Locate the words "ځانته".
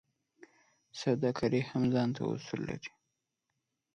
1.93-2.21